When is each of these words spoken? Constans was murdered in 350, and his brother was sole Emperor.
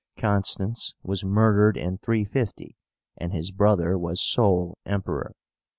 Constans 0.17 0.95
was 1.03 1.23
murdered 1.23 1.77
in 1.77 1.99
350, 1.99 2.75
and 3.17 3.31
his 3.31 3.51
brother 3.51 3.99
was 3.99 4.19
sole 4.19 4.79
Emperor. 4.83 5.35